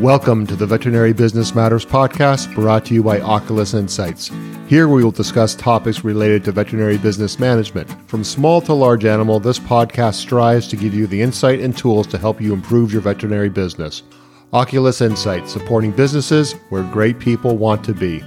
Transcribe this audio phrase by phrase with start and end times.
[0.00, 4.28] Welcome to the Veterinary Business Matters podcast brought to you by Oculus Insights.
[4.66, 7.88] Here we will discuss topics related to veterinary business management.
[8.10, 12.08] From small to large animal, this podcast strives to give you the insight and tools
[12.08, 14.02] to help you improve your veterinary business.
[14.52, 18.20] Oculus Insights, supporting businesses where great people want to be.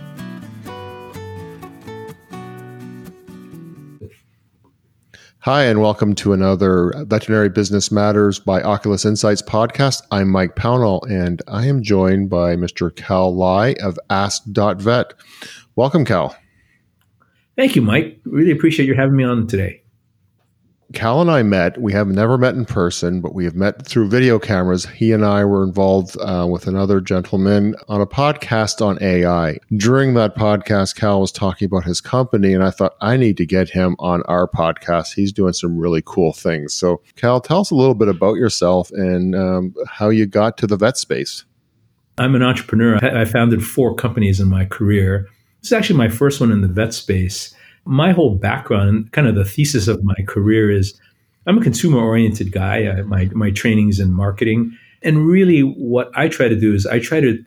[5.48, 10.02] Hi, and welcome to another Veterinary Business Matters by Oculus Insights podcast.
[10.12, 12.94] I'm Mike Pownall, and I am joined by Mr.
[12.94, 15.14] Cal Lai of Ask.vet.
[15.78, 16.36] Welcome, Cal.
[17.56, 18.20] Thank you, Mike.
[18.26, 19.84] Really appreciate you having me on today.
[20.94, 21.82] Cal and I met.
[21.82, 24.86] We have never met in person, but we have met through video cameras.
[24.86, 29.60] He and I were involved uh, with another gentleman on a podcast on AI.
[29.76, 33.46] During that podcast, Cal was talking about his company, and I thought I need to
[33.46, 35.14] get him on our podcast.
[35.14, 36.74] He's doing some really cool things.
[36.74, 40.68] So, Cal, tell us a little bit about yourself and um, how you got to
[40.68, 41.44] the vet space.
[42.18, 42.96] I'm an entrepreneur.
[42.96, 45.28] I founded four companies in my career.
[45.62, 47.54] This is actually my first one in the vet space
[47.88, 51.00] my whole background, kind of the thesis of my career is
[51.46, 52.88] I'm a consumer oriented guy.
[52.88, 54.78] I, my, my training's in marketing.
[55.02, 57.44] And really, what I try to do is I try to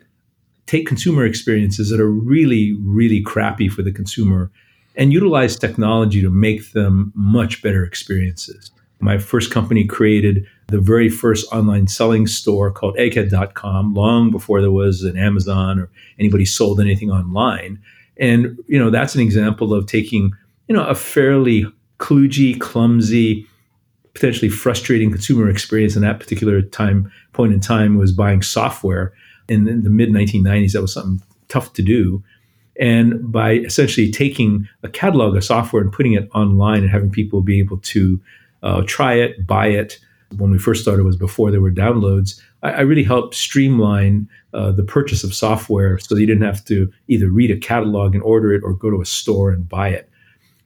[0.67, 4.51] take consumer experiences that are really, really crappy for the consumer
[4.97, 8.71] and utilize technology to make them much better experiences.
[9.01, 14.71] My first company created the very first online selling store called egghead.com long before there
[14.71, 17.81] was an Amazon or anybody sold anything online.
[18.21, 20.33] And you know that's an example of taking
[20.69, 21.67] you know a fairly
[21.99, 23.47] kludgy, clumsy,
[24.15, 29.13] potentially frustrating consumer experience in that particular time point in time was buying software
[29.49, 30.73] in, in the mid 1990s.
[30.73, 32.23] That was something tough to do.
[32.79, 37.43] And by essentially taking a catalog of software and putting it online and having people
[37.43, 38.21] be able to
[38.63, 39.99] uh, try it, buy it,
[40.39, 42.41] when we first started was before there were downloads.
[42.63, 46.91] I, I really helped streamline uh, the purchase of software so you didn't have to
[47.09, 50.09] either read a catalog and order it or go to a store and buy it.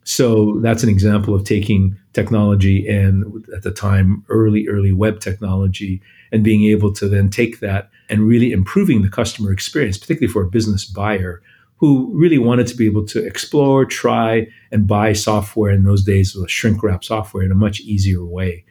[0.05, 6.01] So that's an example of taking technology and at the time early early web technology
[6.31, 10.43] and being able to then take that and really improving the customer experience particularly for
[10.43, 11.43] a business buyer
[11.79, 16.37] who really wanted to be able to explore try and buy software in those days
[16.37, 18.65] with shrink wrap software in a much easier way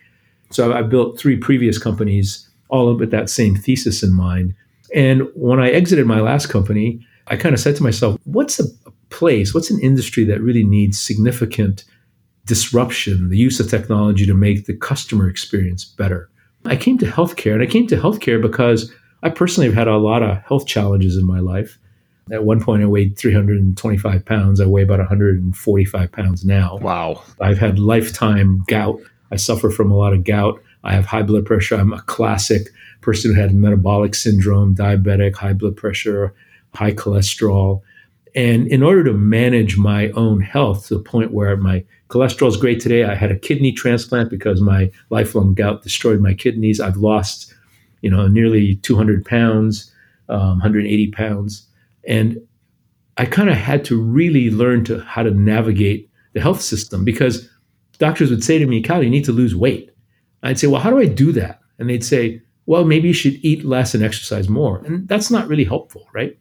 [0.53, 4.55] so I built three previous companies, all with that same thesis in mind.
[4.95, 8.63] And when I exited my last company, I kind of said to myself, what's a
[9.11, 11.85] place, what's an industry that really needs significant
[12.45, 16.29] disruption, the use of technology to make the customer experience better?
[16.65, 18.91] I came to healthcare, and I came to healthcare because
[19.21, 21.77] I personally have had a lot of health challenges in my life.
[22.31, 24.59] At one point, I weighed 325 pounds.
[24.59, 26.77] I weigh about 145 pounds now.
[26.77, 27.21] Wow.
[27.39, 28.99] I've had lifetime gout
[29.33, 30.61] I suffer from a lot of gout.
[30.83, 31.75] I have high blood pressure.
[31.75, 32.69] I'm a classic
[33.01, 36.33] person who had metabolic syndrome, diabetic, high blood pressure,
[36.73, 37.81] high cholesterol.
[38.35, 42.57] And in order to manage my own health to the point where my cholesterol is
[42.57, 46.79] great today, I had a kidney transplant because my lifelong gout destroyed my kidneys.
[46.79, 47.53] I've lost,
[48.01, 49.91] you know, nearly 200 pounds,
[50.29, 51.67] um, 180 pounds,
[52.07, 52.41] and
[53.17, 57.47] I kind of had to really learn to how to navigate the health system because
[57.99, 59.92] doctors would say to me, Cal, you need to lose weight.
[60.43, 61.61] I'd say, well, how do I do that?
[61.79, 64.79] And they'd say, well, maybe you should eat less and exercise more.
[64.85, 66.37] And that's not really helpful, right?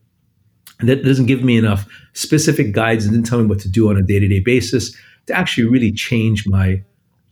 [0.80, 3.88] And that doesn't give me enough specific guides and didn't tell me what to do
[3.88, 4.96] on a day to day basis
[5.26, 6.82] to actually really change my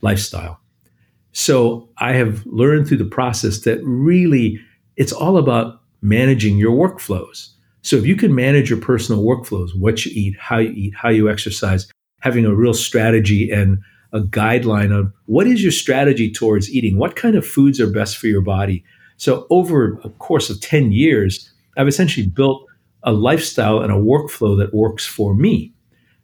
[0.01, 0.59] lifestyle.
[1.33, 4.59] So I have learned through the process that really
[4.97, 7.49] it's all about managing your workflows.
[7.81, 11.09] So if you can manage your personal workflows, what you eat, how you eat, how
[11.09, 11.89] you exercise,
[12.19, 13.79] having a real strategy and
[14.13, 16.97] a guideline of what is your strategy towards eating?
[16.97, 18.83] What kind of foods are best for your body?
[19.17, 22.65] So, over a course of 10 years, I've essentially built
[23.03, 25.73] a lifestyle and a workflow that works for me.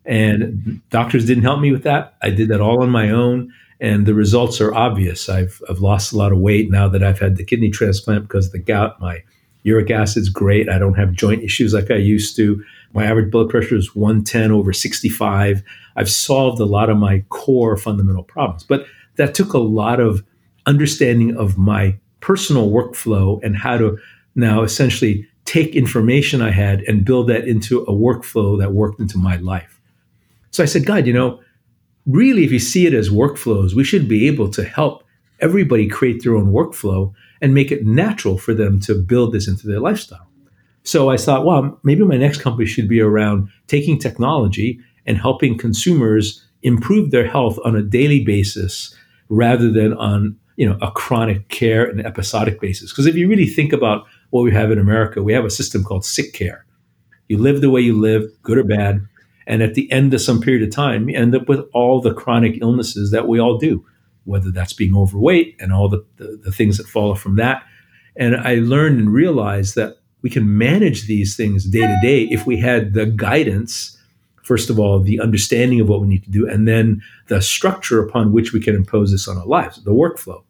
[0.06, 2.16] And doctors didn't help me with that.
[2.22, 3.54] I did that all on my own.
[3.80, 5.30] And the results are obvious.
[5.30, 8.48] I've, I've lost a lot of weight now that I've had the kidney transplant because
[8.48, 9.00] of the gout.
[9.00, 9.24] My
[9.64, 10.70] uric acid's great.
[10.70, 12.64] I don't have joint issues like I used to.
[12.94, 15.62] My average blood pressure is 110 over 65.
[15.98, 18.64] I've solved a lot of my core fundamental problems.
[18.64, 18.86] But
[19.18, 20.24] that took a lot of
[20.66, 23.98] understanding of my personal workflow and how to
[24.36, 29.18] now essentially take information I had and build that into a workflow that worked into
[29.18, 29.80] my life.
[30.52, 31.40] So I said, God, you know,
[32.06, 35.04] really, if you see it as workflows, we should be able to help
[35.40, 39.68] everybody create their own workflow and make it natural for them to build this into
[39.68, 40.28] their lifestyle.
[40.84, 45.58] So I thought, well, maybe my next company should be around taking technology and helping
[45.58, 48.94] consumers improve their health on a daily basis
[49.30, 53.46] rather than on you know a chronic care and episodic basis because if you really
[53.46, 55.24] think about what we have in America.
[55.24, 56.66] We have a system called sick care.
[57.28, 59.06] You live the way you live, good or bad.
[59.46, 62.14] And at the end of some period of time, you end up with all the
[62.14, 63.86] chronic illnesses that we all do,
[64.26, 67.64] whether that's being overweight and all the, the, the things that follow from that.
[68.18, 72.46] And I learned and realized that we can manage these things day to day if
[72.46, 73.97] we had the guidance,
[74.48, 78.02] first of all, the understanding of what we need to do, and then the structure
[78.02, 80.42] upon which we can impose this on our lives, the workflow.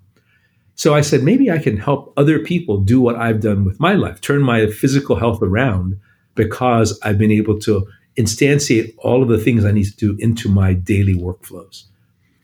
[0.75, 3.93] So I said, maybe I can help other people do what I've done with my
[3.93, 5.99] life, turn my physical health around
[6.35, 10.49] because I've been able to instantiate all of the things I need to do into
[10.49, 11.85] my daily workflows.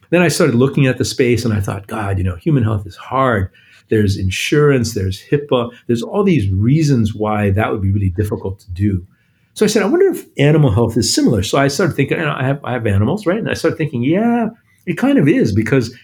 [0.10, 2.88] Then I started looking at the space and I thought, God, you know, human health
[2.88, 3.52] is hard
[3.90, 8.72] there's insurance, there's HIPAA, there's all these reasons why that would be really difficult to
[8.72, 9.06] do.
[9.54, 11.44] So I said, I wonder if animal health is similar.
[11.44, 13.38] So I started thinking, know, I have I have animals, right?
[13.38, 14.50] And I started thinking, yeah,
[14.86, 15.96] it kind of is because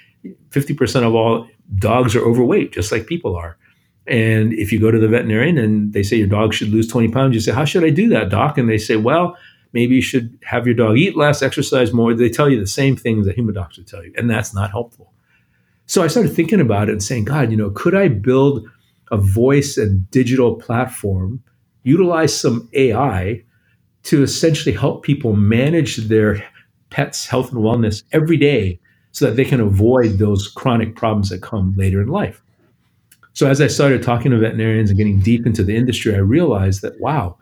[0.49, 1.47] 50% of all
[1.77, 3.57] dogs are overweight, just like people are.
[4.07, 7.09] And if you go to the veterinarian and they say your dog should lose 20
[7.09, 8.57] pounds, you say, How should I do that, doc?
[8.57, 9.37] And they say, Well,
[9.73, 12.13] maybe you should have your dog eat less, exercise more.
[12.13, 14.71] They tell you the same things that human docs would tell you, and that's not
[14.71, 15.13] helpful.
[15.85, 18.67] So I started thinking about it and saying, God, you know, could I build
[19.11, 21.43] a voice and digital platform,
[21.89, 23.43] utilize some AI
[24.03, 26.43] to essentially help people manage their
[26.89, 28.79] pets' health and wellness every day
[29.11, 32.41] so that they can avoid those chronic problems that come later in life?
[33.33, 36.81] So as I started talking to veterinarians and getting deep into the industry, I realized
[36.81, 37.37] that, wow,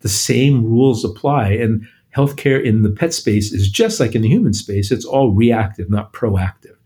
[0.00, 1.50] the same rules apply.
[1.50, 1.86] And
[2.16, 5.90] healthcare in the pet space is just like in the human space, it's all reactive,
[5.90, 6.76] not proactive.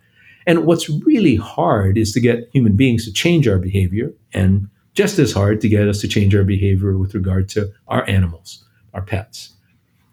[0.47, 5.19] And what's really hard is to get human beings to change our behavior, and just
[5.19, 8.65] as hard to get us to change our behavior with regard to our animals,
[8.95, 9.53] our pets.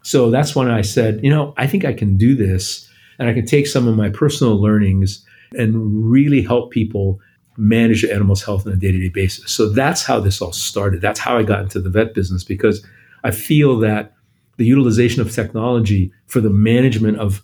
[0.02, 2.88] So that's when I said, you know, I think I can do this,
[3.18, 7.20] and I can take some of my personal learnings and really help people
[7.56, 9.52] manage their animals' health on a day to day basis.
[9.52, 11.00] So that's how this all started.
[11.00, 12.84] That's how I got into the vet business because
[13.22, 14.14] I feel that
[14.56, 17.42] the utilization of technology for the management of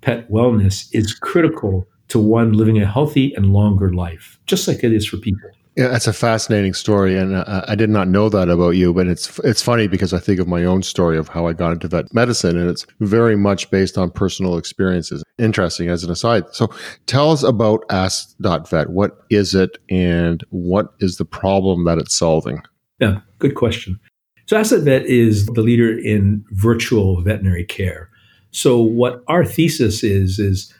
[0.00, 4.92] pet wellness is critical to one living a healthy and longer life, just like it
[4.92, 5.50] is for people.
[5.80, 8.92] Yeah, that's a fascinating story, and uh, I did not know that about you.
[8.92, 11.72] But it's it's funny because I think of my own story of how I got
[11.72, 15.24] into vet medicine, and it's very much based on personal experiences.
[15.38, 16.44] Interesting as an aside.
[16.52, 16.68] So,
[17.06, 18.90] tell us about Ask.vet.
[18.90, 22.60] What is it, and what is the problem that it's solving?
[22.98, 23.98] Yeah, good question.
[24.44, 28.10] So, Ask.vet is the leader in virtual veterinary care.
[28.50, 30.74] So, what our thesis is is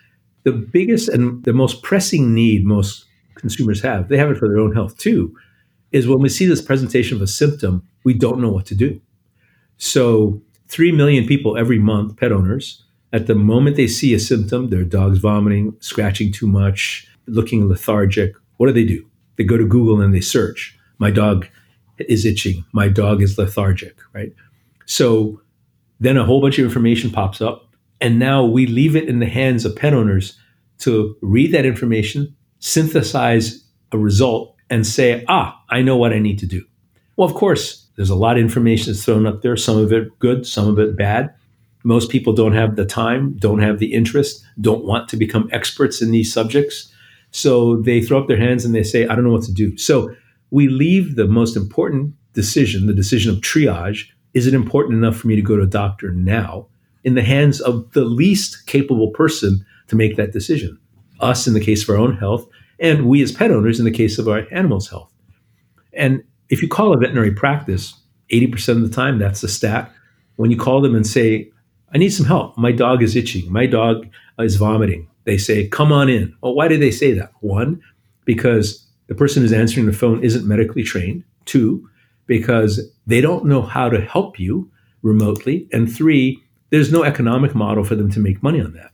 [0.44, 3.06] the biggest and the most pressing need most
[3.40, 5.34] consumers have, they have it for their own health too,
[5.92, 9.00] is when we see this presentation of a symptom, we don't know what to do.
[9.76, 14.70] So, 3 million people every month, pet owners, at the moment they see a symptom,
[14.70, 19.04] their dog's vomiting, scratching too much, looking lethargic, what do they do?
[19.36, 21.48] They go to Google and they search, my dog
[21.98, 24.32] is itching, my dog is lethargic, right?
[24.86, 25.40] So,
[25.98, 27.70] then a whole bunch of information pops up
[28.00, 30.38] and now we leave it in the hands of pet owners
[30.78, 36.38] to read that information, synthesize a result, and say, ah, I know what I need
[36.38, 36.64] to do.
[37.16, 40.16] Well, of course, there's a lot of information that's thrown up there, some of it
[40.20, 41.34] good, some of it bad.
[41.82, 46.00] Most people don't have the time, don't have the interest, don't want to become experts
[46.00, 46.92] in these subjects.
[47.32, 49.76] So they throw up their hands and they say, I don't know what to do.
[49.76, 50.14] So
[50.50, 54.06] we leave the most important decision, the decision of triage.
[54.34, 56.68] Is it important enough for me to go to a doctor now?
[57.04, 60.78] in the hands of the least capable person to make that decision.
[61.20, 62.46] Us in the case of our own health,
[62.78, 65.12] and we as pet owners in the case of our animals' health.
[65.92, 67.94] And if you call a veterinary practice,
[68.32, 69.92] 80% of the time, that's the stat.
[70.36, 71.50] When you call them and say,
[71.92, 74.06] I need some help, my dog is itching, my dog
[74.38, 76.34] is vomiting, they say, Come on in.
[76.40, 77.32] Well, why do they say that?
[77.40, 77.82] One,
[78.24, 81.24] because the person who's answering the phone isn't medically trained.
[81.44, 81.88] Two,
[82.26, 84.70] because they don't know how to help you
[85.02, 85.68] remotely.
[85.72, 88.89] And three, there's no economic model for them to make money on that.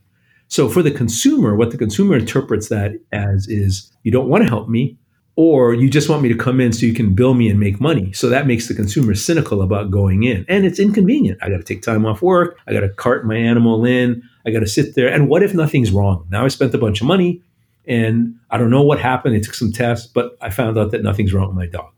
[0.47, 4.49] So for the consumer, what the consumer interprets that as is you don't want to
[4.49, 4.97] help me,
[5.35, 7.79] or you just want me to come in so you can bill me and make
[7.79, 8.11] money.
[8.13, 10.45] So that makes the consumer cynical about going in.
[10.47, 11.37] And it's inconvenient.
[11.43, 12.57] I got to take time off work.
[12.67, 14.23] I got to cart my animal in.
[14.45, 15.09] I got to sit there.
[15.09, 16.25] And what if nothing's wrong?
[16.31, 17.43] Now I spent a bunch of money
[17.85, 19.35] and I don't know what happened.
[19.35, 21.91] I took some tests, but I found out that nothing's wrong with my dog.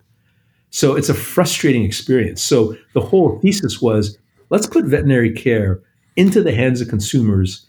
[0.69, 2.41] So it's a frustrating experience.
[2.41, 4.17] So the whole thesis was
[4.49, 5.81] Let's put veterinary care
[6.15, 7.67] into the hands of consumers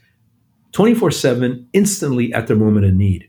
[0.73, 3.29] 24 7, instantly at their moment of need.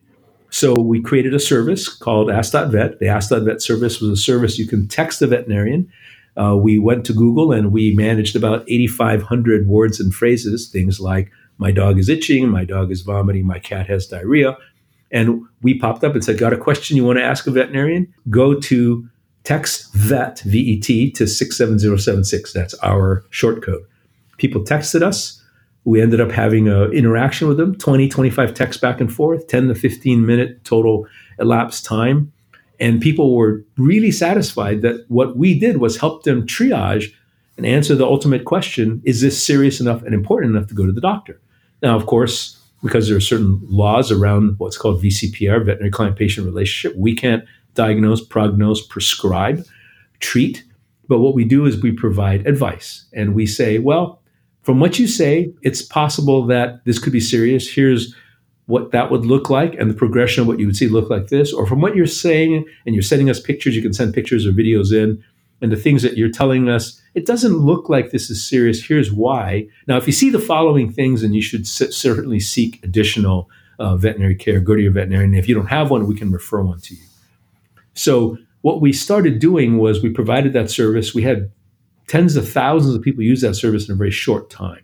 [0.50, 3.00] So we created a service called Ask.vet.
[3.00, 5.92] The Ask.vet service was a service you can text the veterinarian.
[6.38, 11.32] Uh, we went to Google and we managed about 8,500 words and phrases, things like,
[11.58, 14.58] my dog is itching, my dog is vomiting, my cat has diarrhea.
[15.12, 18.12] And we popped up and said, Got a question you want to ask a veterinarian?
[18.30, 19.08] Go to
[19.44, 22.54] text VET, V E T, to 67076.
[22.54, 23.84] That's our short code.
[24.38, 25.41] People texted us.
[25.84, 29.68] We ended up having an interaction with them 20, 25 texts back and forth, 10
[29.70, 31.08] to 15 minute total
[31.40, 32.32] elapsed time.
[32.80, 37.14] And people were really satisfied that what we did was help them triage
[37.58, 40.92] and answer the ultimate question is this serious enough and important enough to go to
[40.92, 41.40] the doctor?
[41.82, 46.46] Now, of course, because there are certain laws around what's called VCPR, veterinary client patient
[46.46, 47.44] relationship, we can't
[47.76, 49.64] diagnose, prognose, prescribe,
[50.20, 50.64] treat.
[51.08, 54.21] But what we do is we provide advice and we say, well,
[54.62, 57.70] from what you say, it's possible that this could be serious.
[57.70, 58.16] Here's
[58.68, 61.28] what that would look like and the progression of what you would see look like
[61.28, 61.52] this.
[61.52, 64.52] Or from what you're saying, and you're sending us pictures, you can send pictures or
[64.52, 65.22] videos in,
[65.62, 68.84] and the things that you're telling us, it doesn't look like this is serious.
[68.84, 69.68] Here's why.
[69.88, 74.36] Now, if you see the following things, then you should certainly seek additional uh, veterinary
[74.36, 74.60] care.
[74.60, 75.34] Go to your veterinarian.
[75.34, 77.04] If you don't have one, we can refer one to you.
[77.94, 81.14] So what we started doing was we provided that service.
[81.14, 81.52] We had
[82.12, 84.84] tens of thousands of people use that service in a very short time.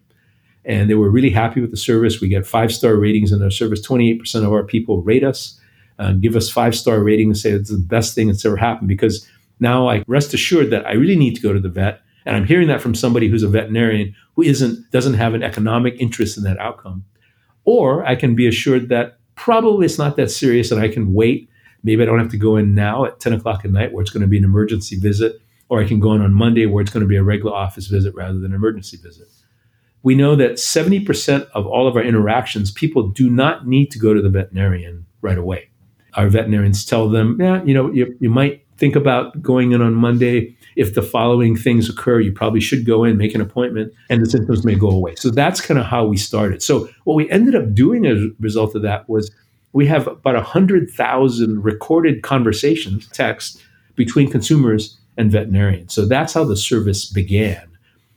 [0.64, 2.22] And they were really happy with the service.
[2.22, 3.86] We get five star ratings in our service.
[3.86, 5.60] 28% of our people rate us,
[6.00, 9.28] uh, give us five star ratings, say it's the best thing that's ever happened because
[9.60, 12.00] now I rest assured that I really need to go to the vet.
[12.26, 15.96] And I'm hearing that from somebody who's a veterinarian who isn't doesn't have an economic
[16.00, 17.04] interest in that outcome.
[17.66, 21.50] Or I can be assured that probably it's not that serious and I can wait
[21.84, 24.12] Maybe I don't have to go in now at 10 o'clock at night where it's
[24.12, 26.92] going to be an emergency visit, or I can go in on Monday where it's
[26.92, 29.28] going to be a regular office visit rather than an emergency visit.
[30.04, 34.14] We know that 70% of all of our interactions, people do not need to go
[34.14, 35.70] to the veterinarian right away.
[36.14, 39.94] Our veterinarians tell them, yeah, you know, you, you might think about going in on
[39.94, 40.56] Monday.
[40.76, 44.30] If the following things occur, you probably should go in, make an appointment, and the
[44.30, 45.16] symptoms may go away.
[45.16, 46.62] So that's kind of how we started.
[46.62, 49.32] So what we ended up doing as a result of that was
[49.74, 53.62] we have about 100,000 recorded conversations, text,
[53.96, 55.94] between consumers and veterinarians.
[55.94, 57.64] So that's how the service began.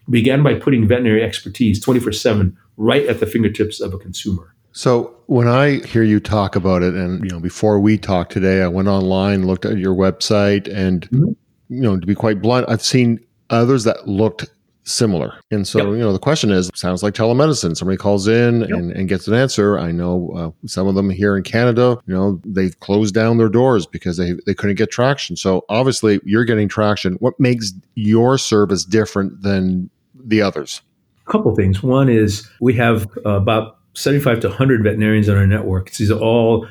[0.07, 4.54] It began by putting veterinary expertise 24 7 right at the fingertips of a consumer.
[4.73, 8.62] So when I hear you talk about it, and you know, before we talked today,
[8.62, 11.33] I went online, looked at your website, and mm-hmm.
[11.69, 14.49] you know, to be quite blunt, I've seen others that looked
[14.92, 15.35] similar.
[15.50, 15.87] And so, yep.
[15.88, 17.76] you know, the question is, sounds like telemedicine.
[17.76, 18.70] Somebody calls in yep.
[18.70, 19.78] and, and gets an answer.
[19.78, 23.49] I know uh, some of them here in Canada, you know, they've closed down their
[23.49, 25.37] doors because they, they couldn't get traction.
[25.37, 27.14] So obviously you're getting traction.
[27.14, 30.82] What makes your service different than the others?
[31.26, 31.82] A couple things.
[31.82, 35.90] One is we have uh, about 75 to 100 veterinarians on our network.
[35.92, 36.66] These are all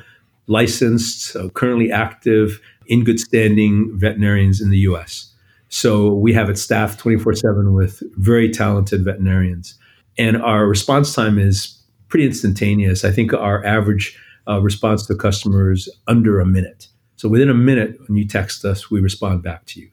[0.46, 5.29] licensed, uh, currently active, in good standing veterinarians in the US.
[5.70, 9.78] So we have it staffed 24 7 with very talented veterinarians.
[10.18, 13.04] And our response time is pretty instantaneous.
[13.04, 16.88] I think our average uh, response to customers under a minute.
[17.16, 19.88] So within a minute, when you text us, we respond back to you.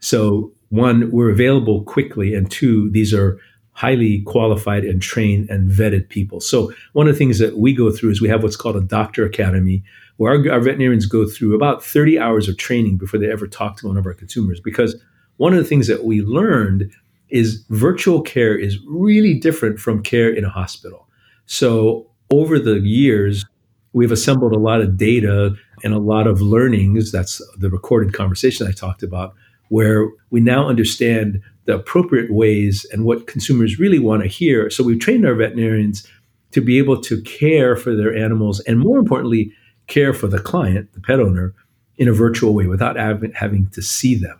[0.00, 3.38] So one, we're available quickly, and two, these are
[3.72, 6.40] highly qualified and trained and vetted people.
[6.40, 8.80] So one of the things that we go through is we have what's called a
[8.80, 9.82] doctor academy,
[10.16, 13.76] where our, our, veterinarians go through about 30 hours of training before they ever talk
[13.78, 14.60] to one of our consumers.
[14.60, 14.96] Because
[15.36, 16.90] one of the things that we learned
[17.28, 21.08] is virtual care is really different from care in a hospital.
[21.46, 23.44] So over the years,
[23.92, 27.12] we've assembled a lot of data and a lot of learnings.
[27.12, 29.34] That's the recorded conversation I talked about,
[29.68, 34.70] where we now understand the appropriate ways and what consumers really want to hear.
[34.70, 36.06] So we've trained our veterinarians
[36.52, 39.52] to be able to care for their animals and more importantly,
[39.86, 41.54] care for the client, the pet owner,
[41.98, 44.38] in a virtual way without having to see them.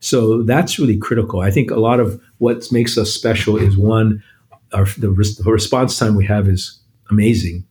[0.00, 1.40] So that's really critical.
[1.40, 4.22] I think a lot of what makes us special is one,
[4.72, 6.78] our, the, the response time we have is
[7.10, 7.64] amazing.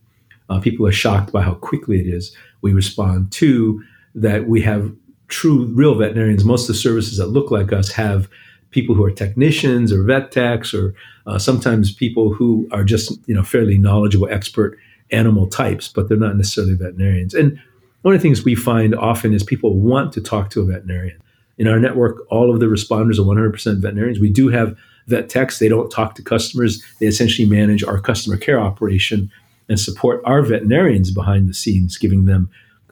[0.48, 3.30] Uh, people are shocked by how quickly it is we respond.
[3.30, 3.82] Two,
[4.14, 4.92] that we have
[5.28, 6.44] true, real veterinarians.
[6.44, 8.28] Most of the services that look like us have
[8.70, 10.94] people who are technicians or vet techs, or
[11.26, 14.78] uh, sometimes people who are just you know fairly knowledgeable, expert
[15.10, 17.34] animal types, but they're not necessarily veterinarians.
[17.34, 17.60] And
[18.02, 21.20] one of the things we find often is people want to talk to a veterinarian.
[21.58, 24.20] In our network, all of the responders are 100% veterinarians.
[24.20, 25.58] We do have vet techs.
[25.58, 26.82] They don't talk to customers.
[27.00, 29.30] They essentially manage our customer care operation
[29.68, 32.50] and support our veterinarians behind the scenes, giving them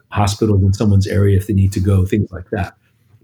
[0.08, 2.76] hospitals in someone's area if they need to go, things like that.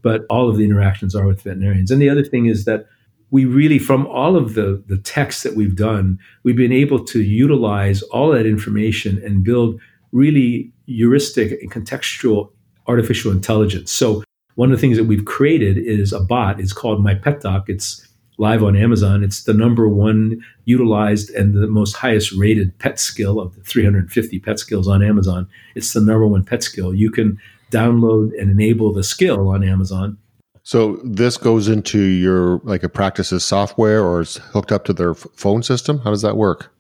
[0.02, 1.90] But all of the interactions are with veterinarians.
[1.90, 2.87] And the other thing is that
[3.31, 7.23] we really, from all of the, the texts that we've done, we've been able to
[7.23, 9.81] utilize all that information and build
[10.13, 12.51] really heuristic and contextual
[12.89, 13.93] artificial intelligence.
[13.93, 14.25] So
[14.57, 16.61] one of the things that we've created is a bot.
[16.61, 17.69] It's called My Pet Doc.
[17.69, 18.07] It's
[18.39, 19.23] live on Amazon.
[19.23, 24.41] It's the number one utilized and the most highest rated pet skill of the 350
[24.41, 25.47] pet skills on Amazon.
[25.75, 26.95] It's the number one pet skill.
[26.95, 27.39] You can
[27.71, 30.19] download and enable the skill on Amazon
[30.71, 35.15] So this goes into your like a practice's software or it's hooked up to their
[35.15, 35.99] phone system.
[35.99, 36.73] How does that work?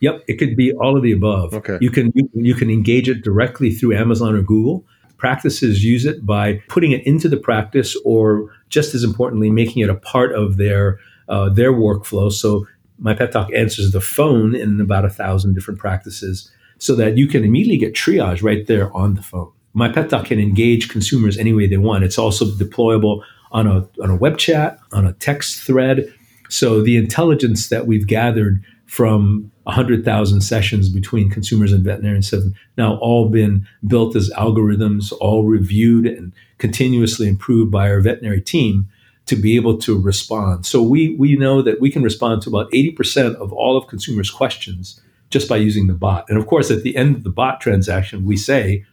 [0.00, 1.52] Yep, it could be all of the above.
[1.52, 1.76] Okay.
[1.82, 4.86] You can you, you can engage it directly through Amazon or Google.
[5.18, 9.90] Practices use it by putting it into the practice, or just as importantly, making it
[9.90, 10.98] a part of their
[11.28, 12.32] uh, their workflow.
[12.32, 12.66] So
[12.98, 17.26] My Pet Doc answers the phone in about a thousand different practices, so that you
[17.26, 19.52] can immediately get triage right there on the phone.
[19.74, 22.04] My Pet Doc can engage consumers any way they want.
[22.04, 23.22] It's also deployable
[23.54, 26.12] on a, on a web chat, on a text thread.
[26.50, 32.42] So the intelligence that we've gathered from 100,000 sessions between consumers and veterinarians have
[32.76, 38.88] now all been built as algorithms, all reviewed and continuously improved by our veterinary team
[39.26, 40.66] to be able to respond.
[40.66, 44.30] So we, we know that we can respond to about 80% of all of consumers'
[44.30, 46.26] questions just by using the bot.
[46.28, 48.84] And of course, at the end of the bot transaction, we say,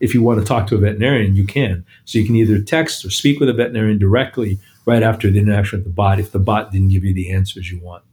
[0.00, 1.84] if you want to talk to a veterinarian, you can.
[2.04, 5.78] So you can either text or speak with a veterinarian directly right after the interaction
[5.78, 8.04] with the bot if the bot didn't give you the answers you want.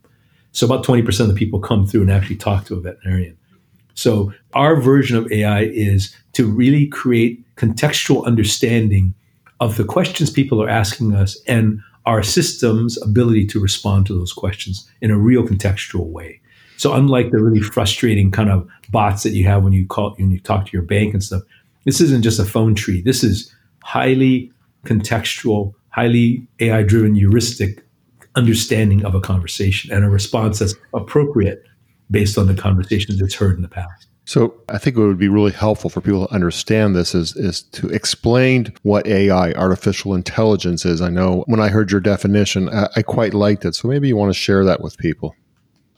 [0.52, 3.38] So about 20% of the people come through and actually talk to a veterinarian.
[3.94, 9.14] So our version of AI is to really create contextual understanding
[9.60, 14.34] of the questions people are asking us and our system's ability to respond to those
[14.34, 16.40] questions in a real contextual way.
[16.78, 20.30] So unlike the really frustrating kind of bots that you have when you call when
[20.30, 21.44] you talk to your bank and stuff,
[21.86, 23.02] this isn't just a phone tree.
[23.02, 24.52] This is highly
[24.86, 27.86] contextual, highly AI driven heuristic
[28.36, 31.64] understanding of a conversation and a response that's appropriate
[32.12, 34.08] based on the conversations that's heard in the past.
[34.26, 37.62] So I think it would be really helpful for people to understand this is, is
[37.62, 41.00] to explain what AI, artificial intelligence is.
[41.00, 43.76] I know when I heard your definition, I, I quite liked it.
[43.76, 45.36] So maybe you want to share that with people.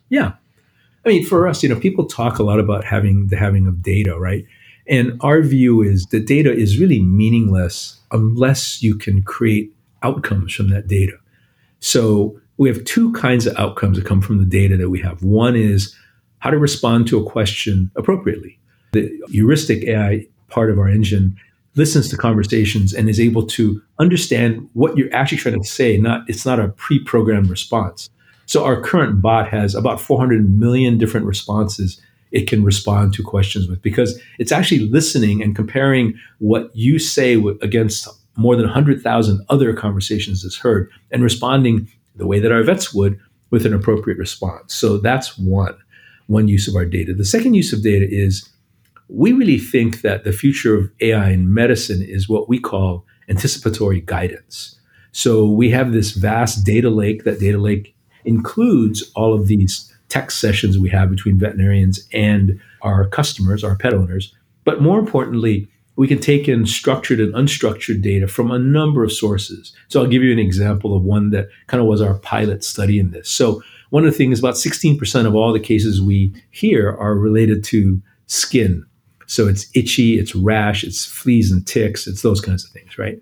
[0.09, 0.33] Yeah.
[1.05, 3.81] I mean, for us, you know, people talk a lot about having the having of
[3.81, 4.45] data, right?
[4.89, 10.69] And our view is that data is really meaningless unless you can create outcomes from
[10.69, 11.17] that data.
[11.79, 15.23] So we have two kinds of outcomes that come from the data that we have.
[15.23, 15.95] One is
[16.39, 18.59] how to respond to a question appropriately.
[18.93, 21.37] The heuristic AI part of our engine
[21.75, 25.97] listens to conversations and is able to understand what you're actually trying to say.
[25.97, 28.09] Not it's not a pre-programmed response.
[28.45, 33.67] So our current bot has about 400 million different responses it can respond to questions
[33.67, 39.73] with because it's actually listening and comparing what you say against more than 100,000 other
[39.73, 44.73] conversations it's heard and responding the way that our vets would with an appropriate response.
[44.73, 45.77] So that's one
[46.27, 47.13] one use of our data.
[47.13, 48.49] The second use of data is
[49.07, 54.01] we really think that the future of AI in medicine is what we call anticipatory
[54.01, 54.77] guidance.
[55.13, 57.23] So we have this vast data lake.
[57.23, 63.07] That data lake includes all of these text sessions we have between veterinarians and our
[63.07, 64.33] customers, our pet owners.
[64.63, 69.11] But more importantly, we can take in structured and unstructured data from a number of
[69.11, 69.73] sources.
[69.87, 72.99] So I'll give you an example of one that kind of was our pilot study
[72.99, 73.29] in this.
[73.29, 77.63] So one of the things about 16% of all the cases we hear are related
[77.65, 78.85] to skin.
[79.25, 83.19] So it's itchy, it's rash, it's fleas and ticks, it's those kinds of things, right?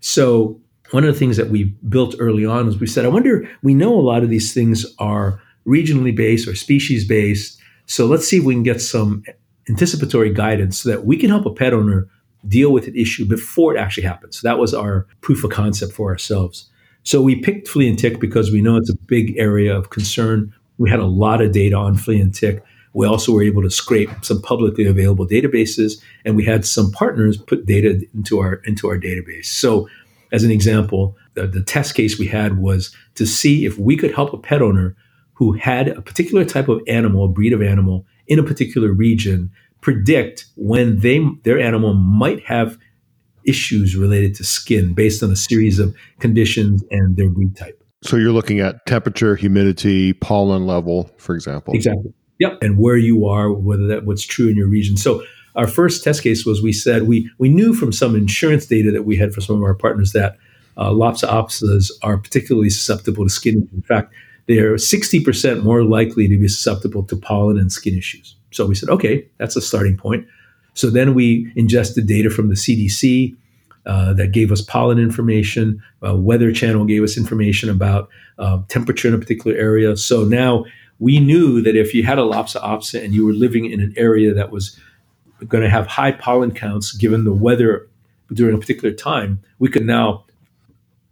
[0.00, 3.48] So one of the things that we built early on is we said, I wonder,
[3.62, 7.58] we know a lot of these things are regionally based or species based.
[7.86, 9.22] So let's see if we can get some
[9.68, 12.08] anticipatory guidance so that we can help a pet owner
[12.48, 14.38] deal with an issue before it actually happens.
[14.38, 16.68] So that was our proof of concept for ourselves.
[17.02, 20.52] So we picked flea and tick because we know it's a big area of concern.
[20.78, 22.62] We had a lot of data on flea and tick.
[22.92, 27.36] We also were able to scrape some publicly available databases, and we had some partners
[27.36, 29.46] put data into our into our database.
[29.46, 29.88] So,
[30.32, 34.12] as an example, the, the test case we had was to see if we could
[34.12, 34.96] help a pet owner
[35.40, 39.50] who had a particular type of animal, a breed of animal in a particular region,
[39.80, 42.76] predict when they their animal might have
[43.46, 47.82] issues related to skin based on a series of conditions and their breed type.
[48.02, 51.72] So you're looking at temperature, humidity, pollen level, for example.
[51.72, 52.12] Exactly.
[52.38, 52.58] Yep.
[52.60, 54.98] And where you are, whether that what's true in your region.
[54.98, 55.22] So
[55.56, 59.04] our first test case was we said we we knew from some insurance data that
[59.04, 60.36] we had for some of our partners that
[60.76, 61.26] uh, Lhasa
[62.02, 63.66] are particularly susceptible to skin.
[63.72, 64.12] In fact,
[64.50, 68.34] they're 60% more likely to be susceptible to pollen and skin issues.
[68.50, 70.26] So we said, okay, that's a starting point.
[70.74, 73.36] So then we ingested data from the CDC
[73.86, 75.80] uh, that gave us pollen information.
[76.04, 78.08] Uh, Weather Channel gave us information about
[78.40, 79.96] uh, temperature in a particular area.
[79.96, 80.64] So now
[80.98, 83.94] we knew that if you had a Lhasa apso and you were living in an
[83.96, 84.76] area that was
[85.46, 87.88] going to have high pollen counts given the weather
[88.32, 90.24] during a particular time, we could now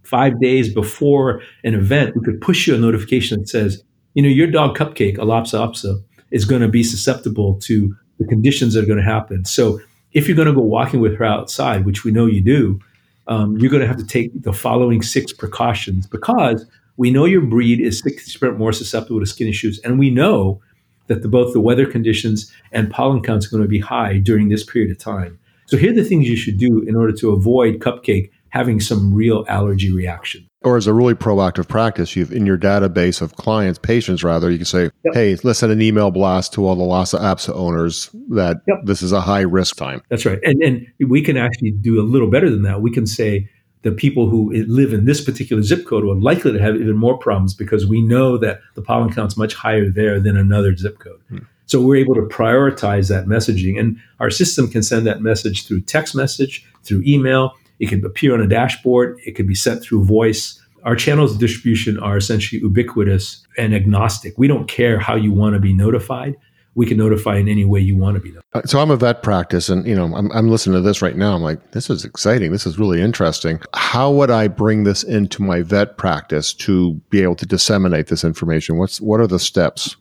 [0.09, 3.83] five days before an event, we could push you a notification that says,
[4.14, 8.27] you know, your dog Cupcake, a Lhasa apso, is going to be susceptible to the
[8.27, 9.44] conditions that are going to happen.
[9.44, 9.81] So
[10.12, 12.81] if you're going to go walking with her outside, which we know you do,
[13.27, 16.64] um, you're going to have to take the following six precautions because
[16.97, 20.61] we know your breed is 60% more susceptible to skin issues, and we know
[21.07, 24.49] that the, both the weather conditions and pollen counts are going to be high during
[24.49, 25.38] this period of time.
[25.66, 29.12] So here are the things you should do in order to avoid cupcake having some
[29.14, 30.48] real allergy reaction.
[30.62, 34.58] Or as a really proactive practice, you've in your database of clients, patients rather, you
[34.58, 35.14] can say, yep.
[35.14, 38.78] hey, let's send an email blast to all the Lhasa Apso owners that yep.
[38.84, 40.02] this is a high risk time.
[40.11, 40.40] That's right.
[40.42, 42.80] And and we can actually do a little better than that.
[42.80, 43.48] We can say
[43.82, 47.16] the people who live in this particular zip code are likely to have even more
[47.16, 51.20] problems because we know that the pollen count's much higher there than another zip code.
[51.28, 51.38] Hmm.
[51.66, 53.78] So we're able to prioritize that messaging.
[53.78, 58.35] And our system can send that message through text message, through email, it could appear
[58.35, 59.19] on a dashboard.
[59.25, 60.61] It could be sent through voice.
[60.85, 64.35] Our channels of distribution are essentially ubiquitous and agnostic.
[64.38, 66.37] We don't care how you want to be notified.
[66.75, 68.64] We can notify in any way you want to be notified.
[68.64, 71.17] Uh, so I'm a vet practice, and you know I'm, I'm listening to this right
[71.17, 71.35] now.
[71.35, 72.53] I'm like, this is exciting.
[72.53, 73.61] This is really interesting.
[73.75, 78.23] How would I bring this into my vet practice to be able to disseminate this
[78.23, 78.77] information?
[78.77, 79.97] What's what are the steps?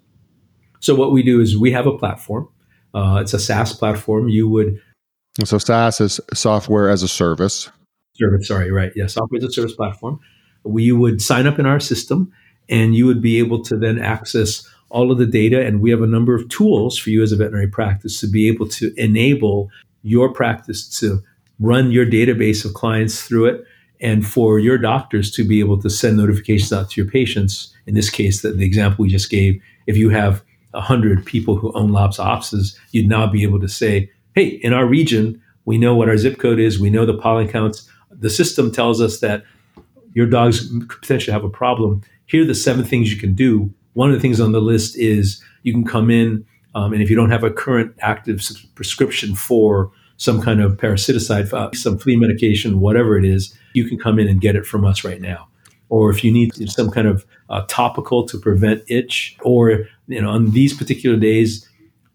[0.80, 2.48] So what we do is we have a platform.
[2.94, 4.30] Uh, it's a SaaS platform.
[4.30, 4.80] You would
[5.46, 7.70] so SaaS is software as a service.
[8.16, 8.92] Service, sorry, right.
[8.96, 10.20] Yeah, software as a service platform.
[10.64, 12.32] We would sign up in our system
[12.70, 15.64] and you would be able to then access all of the data.
[15.66, 18.48] And we have a number of tools for you as a veterinary practice to be
[18.48, 19.70] able to enable
[20.02, 21.22] your practice to
[21.60, 23.66] run your database of clients through it
[24.00, 27.74] and for your doctors to be able to send notifications out to your patients.
[27.88, 31.72] In this case, the, the example we just gave, if you have 100 people who
[31.74, 35.96] own Lhasa Apsos, you'd now be able to say, hey, in our region, we know
[35.96, 37.90] what our zip code is, we know the pollen counts.
[38.12, 39.44] The system tells us that
[40.14, 42.04] your dogs could potentially have a problem.
[42.28, 43.74] Here are the seven things you can do.
[43.94, 46.46] One of the things on the list is you can come in,
[46.76, 48.40] um, and if you don't have a current active
[48.76, 53.98] prescription for some kind of parasiticide, uh, some flea medication, whatever it is, you can
[53.98, 55.48] come in and get it from us right now.
[55.90, 60.30] Or if you need some kind of uh, topical to prevent itch, or you know,
[60.30, 61.67] on these particular days,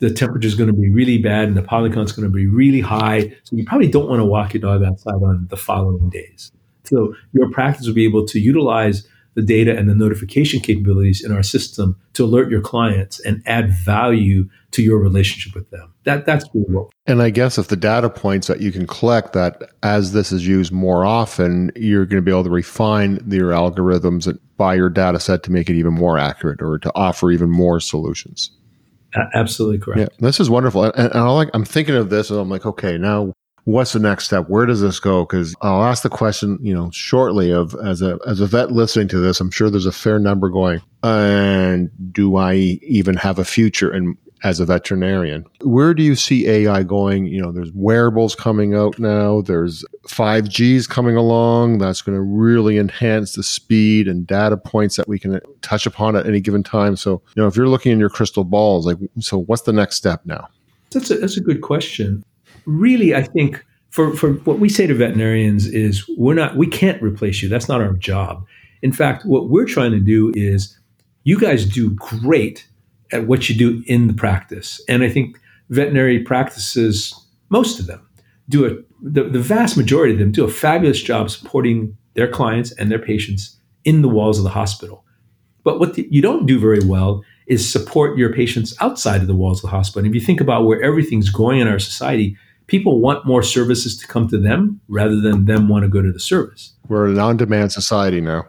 [0.03, 2.49] the temperature is going to be really bad and the count is going to be
[2.49, 3.21] really high.
[3.45, 6.51] So you probably don't want to walk your dog outside on the following days.
[6.83, 11.31] So your practice will be able to utilize the data and the notification capabilities in
[11.31, 15.95] our system to alert your clients and add value to your relationship with them.
[16.03, 16.89] That that's what.
[17.07, 20.45] And I guess if the data points that you can collect that as this is
[20.45, 25.21] used more often, you're going to be able to refine your algorithms by your data
[25.21, 28.51] set to make it even more accurate or to offer even more solutions
[29.35, 30.01] absolutely correct.
[30.01, 30.85] Yeah, this is wonderful.
[30.85, 33.33] And, and I like, I'm thinking of this and I'm like, okay, now
[33.65, 34.49] what's the next step?
[34.49, 35.25] Where does this go?
[35.25, 39.09] Because I'll ask the question, you know, shortly of as a as a vet listening
[39.09, 40.81] to this, I'm sure there's a fair number going.
[41.03, 43.91] And do I even have a future?
[43.91, 45.45] And as a veterinarian.
[45.61, 47.27] Where do you see AI going?
[47.27, 49.43] You know, there's wearables coming out now.
[49.43, 51.79] There's 5Gs coming along.
[51.79, 56.17] That's going to really enhance the speed and data points that we can touch upon
[56.17, 56.97] at any given time.
[56.97, 59.97] So, you know, if you're looking in your crystal balls, like, so what's the next
[59.97, 60.49] step now?
[60.91, 62.25] That's a, that's a good question.
[62.67, 67.01] Really, I think for, for what we say to veterinarians is we're not, we can't
[67.03, 67.49] replace you.
[67.49, 68.45] That's not our job.
[68.83, 70.77] In fact, what we're trying to do is
[71.25, 72.67] you guys do great
[73.13, 74.81] at what you do in the practice.
[74.89, 77.15] And I think veterinary practices,
[77.49, 78.07] most of them,
[78.49, 78.71] do a
[79.03, 82.99] the, the vast majority of them do a fabulous job supporting their clients and their
[82.99, 85.05] patients in the walls of the hospital.
[85.65, 89.35] But what the, you don't do very well is support your patients outside of the
[89.35, 90.05] walls of the hospital.
[90.05, 92.37] And if you think about where everything's going in our society,
[92.69, 96.13] people want more services to come to them rather than them want to go to
[96.13, 96.73] the service.
[96.89, 98.47] We're an on-demand society now.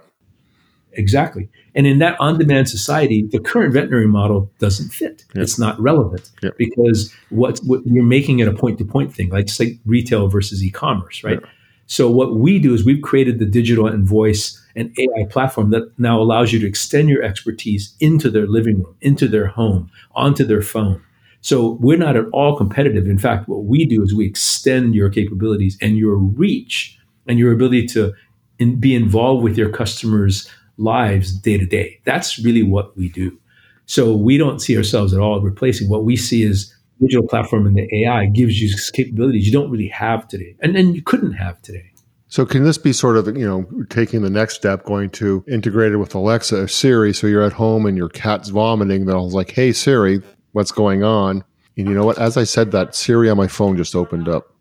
[0.95, 1.49] Exactly.
[1.75, 5.25] And in that on demand society, the current veterinary model doesn't fit.
[5.33, 5.43] Yep.
[5.43, 6.57] It's not relevant yep.
[6.57, 10.63] because what, what, you're making it a point to point thing, like say retail versus
[10.63, 11.39] e commerce, right?
[11.41, 11.49] Yep.
[11.85, 15.91] So what we do is we've created the digital and voice and AI platform that
[15.99, 20.45] now allows you to extend your expertise into their living room, into their home, onto
[20.45, 21.01] their phone.
[21.41, 23.05] So we're not at all competitive.
[23.05, 27.51] In fact, what we do is we extend your capabilities and your reach and your
[27.51, 28.13] ability to
[28.59, 31.99] in, be involved with your customers' lives day to day.
[32.05, 33.37] That's really what we do.
[33.85, 35.89] So we don't see ourselves at all replacing.
[35.89, 39.89] What we see is digital platform and the AI gives you capabilities you don't really
[39.89, 41.91] have today, and then you couldn't have today.
[42.27, 45.91] So can this be sort of you know taking the next step, going to integrate
[45.91, 47.13] it with Alexa or Siri?
[47.13, 49.05] So you're at home and your cat's vomiting.
[49.05, 50.21] Then I was like, "Hey Siri,
[50.53, 51.43] what's going on?"
[51.77, 52.17] And you know what?
[52.17, 54.52] As I said that, Siri on my phone just opened up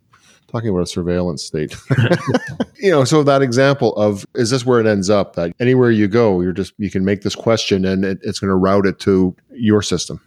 [0.52, 1.74] talking about a surveillance state.
[2.76, 5.34] you know, so that example of is this where it ends up?
[5.34, 8.50] That anywhere you go, you're just you can make this question and it, it's going
[8.50, 10.20] to route it to your system.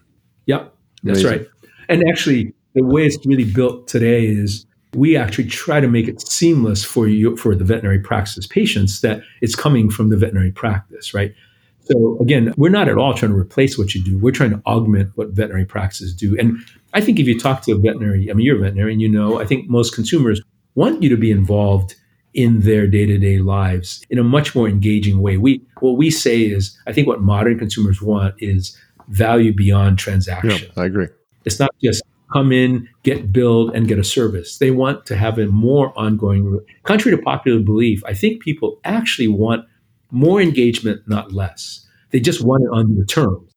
[0.48, 1.40] Yep, that's Amazing.
[1.40, 1.48] right.
[1.88, 6.22] And actually, the way it's really built today is we actually try to make it
[6.22, 11.14] seamless for you for the veterinary practice patients that it's coming from the veterinary practice,
[11.14, 11.34] right?
[11.82, 14.18] So again, we're not at all trying to replace what you do.
[14.18, 16.36] We're trying to augment what veterinary practices do.
[16.40, 16.58] And
[16.96, 19.40] I think if you talk to a veterinary, I mean, you're a veterinarian, you know,
[19.40, 20.42] I think most consumers
[20.76, 21.96] want you to be involved
[22.34, 25.38] in their day-to-day lives in a much more engaging way.
[25.38, 28.78] We what we say is, I think what modern consumers want is
[29.10, 30.70] value beyond transaction.
[30.76, 31.08] Yeah, I agree.
[31.46, 32.02] It's not just
[32.34, 34.58] come in, get billed, and get a service.
[34.58, 36.60] They want to have a more ongoing.
[36.84, 39.66] Contrary to popular belief, I think people actually want
[40.12, 41.86] more engagement, not less.
[42.12, 43.55] They just want it on the terms.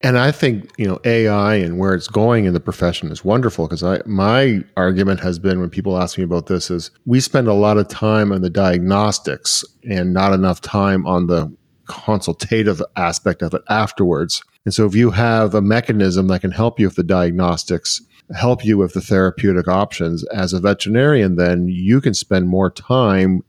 [0.00, 3.66] And I think you know AI and where it's going in the profession is wonderful
[3.66, 7.48] because I my argument has been when people ask me about this is we spend
[7.48, 11.52] a lot of time on the diagnostics and not enough time on the
[11.88, 14.42] consultative aspect of it afterwards.
[14.64, 18.02] And so if you have a mechanism that can help you with the diagnostics,
[18.36, 23.42] help you with the therapeutic options as a veterinarian, then you can spend more time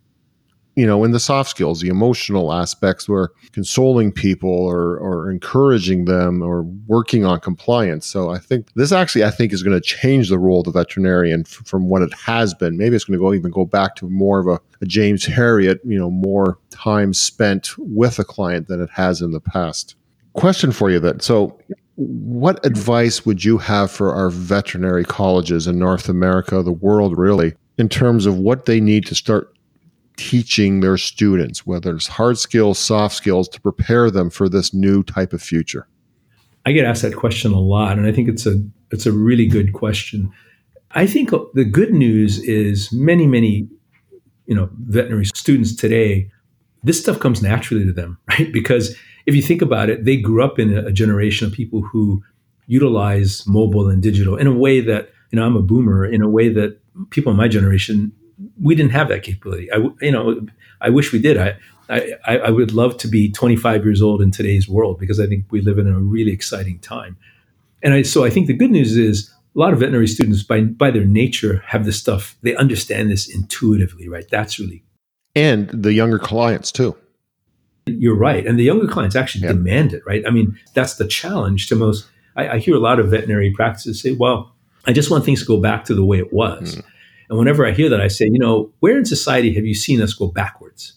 [0.80, 6.06] you know, in the soft skills, the emotional aspects where consoling people or, or encouraging
[6.06, 8.08] them or working on compliance.
[8.08, 10.72] So I think this actually, I think, is going to change the role of the
[10.72, 12.78] veterinarian f- from what it has been.
[12.78, 15.80] Maybe it's going to go even go back to more of a, a James Herriot,
[15.84, 19.96] you know, more time spent with a client than it has in the past.
[20.32, 21.20] Question for you then.
[21.20, 21.60] So
[21.96, 27.54] what advice would you have for our veterinary colleges in North America, the world really,
[27.78, 29.54] in terms of what they need to start
[30.20, 35.02] teaching their students, whether it's hard skills, soft skills, to prepare them for this new
[35.02, 35.88] type of future?
[36.66, 39.48] I get asked that question a lot, and I think it's a it's a really
[39.48, 40.32] good question.
[40.92, 43.70] I think the good news is many many
[44.46, 46.30] you know veterinary students today
[46.84, 48.52] this stuff comes naturally to them, right?
[48.52, 52.24] Because if you think about it, they grew up in a generation of people who
[52.68, 56.30] utilize mobile and digital in a way that you know I'm a boomer in a
[56.30, 56.80] way that
[57.10, 58.12] people in my generation
[58.62, 59.72] we didn't have that capability.
[59.72, 60.48] I, you know,
[60.82, 61.38] I wish we did.
[61.38, 61.58] I,
[61.90, 65.46] I, I would love to be 25 years old in today's world because I think
[65.50, 67.18] we live in a really exciting time.
[67.82, 70.62] And I, so I think the good news is a lot of veterinary students, by
[70.62, 72.38] by their nature, have this stuff.
[72.44, 74.28] They understand this intuitively, right?
[74.30, 74.84] That's really
[75.36, 76.96] and the younger clients too.
[77.88, 79.54] You're right, and the younger clients actually yeah.
[79.54, 80.24] demand it, right?
[80.28, 82.08] I mean, that's the challenge to most.
[82.36, 84.54] I, I, hear a lot of veterinary practices say, "Well,
[84.86, 86.84] I just want things to go back to the way it was." Mm.
[87.30, 90.02] And whenever I hear that, I say, you know, where in society have you seen
[90.02, 90.94] us go backwards?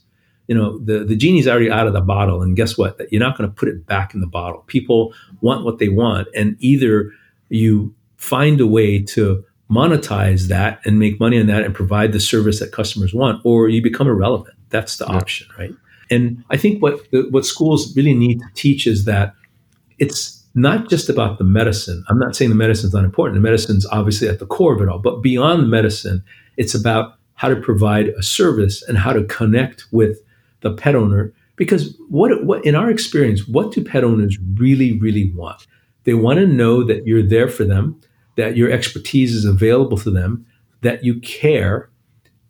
[0.49, 2.43] You know, the, the genie's already out of the bottle.
[2.43, 3.01] And guess what?
[3.13, 4.65] You're not going to put it back in the bottle.
[4.67, 6.29] People want what they want.
[6.35, 7.13] And either
[7.49, 12.21] you find a way to monetize that and make money on that and provide the
[12.21, 14.55] service that customers want, or you become irrelevant.
[14.71, 15.17] That's the yeah.
[15.17, 15.73] option, right?
[16.11, 19.35] And I think what the, what schools really need to teach is that
[19.99, 22.05] it's not just about the medicine.
[22.09, 23.37] I'm not saying the medicine's not important.
[23.37, 26.23] The medicine's obviously at the core of it all, but beyond the medicine,
[26.57, 30.19] it's about how to provide a service and how to connect with
[30.61, 31.33] the pet owner.
[31.57, 35.67] Because what, what in our experience, what do pet owners really, really want?
[36.05, 38.01] They want to know that you're there for them,
[38.37, 40.47] that your expertise is available to them,
[40.83, 41.91] that you care,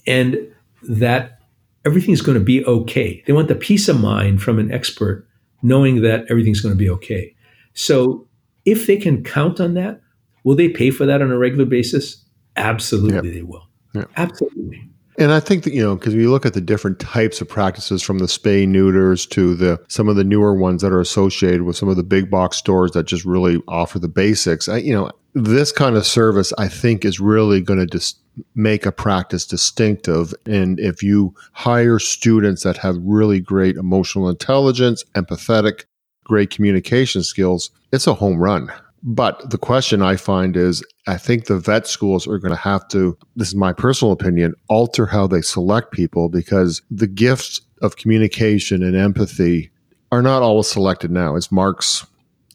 [0.07, 0.38] and
[0.83, 1.41] that
[1.85, 3.23] everything's going to be okay.
[3.27, 5.27] They want the peace of mind from an expert
[5.62, 7.35] knowing that everything's going to be okay.
[7.75, 8.27] So
[8.65, 10.01] if they can count on that,
[10.45, 12.25] will they pay for that on a regular basis?
[12.57, 13.35] Absolutely, yep.
[13.35, 13.67] they will.
[13.95, 14.11] Yep.
[14.17, 14.89] Absolutely.
[15.19, 18.03] And I think that, you know, because we look at the different types of practices
[18.03, 21.77] from the spay neuters to the some of the newer ones that are associated with
[21.77, 24.69] some of the big box stores that just really offer the basics.
[24.69, 28.21] I, you know, this kind of service I think is really going to just
[28.55, 30.33] make a practice distinctive.
[30.47, 35.85] And if you hire students that have really great emotional intelligence, empathetic,
[36.33, 38.73] great communication skills, it's a home run.
[39.03, 42.88] But the question I find is I think the vet schools are going to have
[42.88, 47.97] to, this is my personal opinion, alter how they select people because the gifts of
[47.97, 49.71] communication and empathy
[50.11, 51.37] are not always selected now.
[51.37, 52.07] It's marks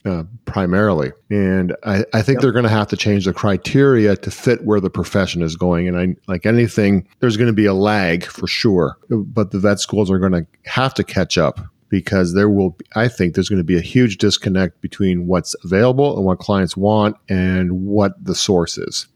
[0.05, 1.11] uh, primarily.
[1.29, 2.41] And I, I think yep.
[2.41, 5.87] they're going to have to change the criteria to fit where the profession is going.
[5.87, 9.79] And I, like anything, there's going to be a lag for sure, but the vet
[9.79, 13.49] schools are going to have to catch up because there will be, I think there's
[13.49, 18.13] going to be a huge disconnect between what's available and what clients want and what
[18.23, 19.07] the source is.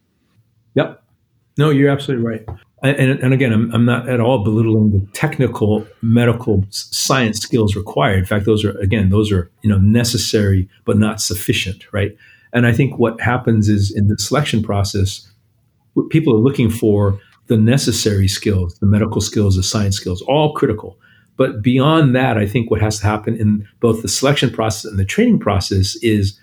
[0.76, 1.04] Yep.
[1.58, 2.46] No, you're absolutely right.
[2.84, 8.20] And, and again, I'm, I'm not at all belittling the technical medical science skills required.
[8.20, 11.92] In fact, those are, again, those are, you know, necessary, but not sufficient.
[11.94, 12.16] Right.
[12.54, 15.30] And I think what happens is in the selection process,
[16.10, 20.98] people are looking for the necessary skills, the medical skills, the science skills, all critical
[21.42, 25.00] but beyond that, I think what has to happen in both the selection process and
[25.00, 26.40] the training process is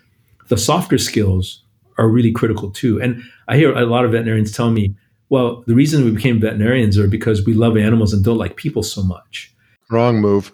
[0.48, 1.62] the softer skills
[1.98, 3.00] are really critical too.
[3.00, 4.96] And I hear a lot of veterinarians tell me,
[5.28, 8.82] well, the reason we became veterinarians are because we love animals and don't like people
[8.82, 9.54] so much.
[9.88, 10.52] Wrong move.